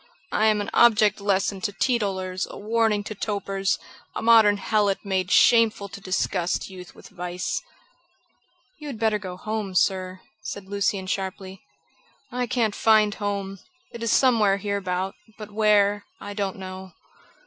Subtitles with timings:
[0.31, 3.77] "I am an object lesson to teetotalers; a warning to topers;
[4.15, 7.61] a modern helot made shameful to disgust youth with vice."
[8.79, 11.61] "You had better go home, sir," said Lucian sharply.
[12.31, 13.59] "I can't find home.
[13.91, 16.93] It is somewhere hereabout, but where, I don't know."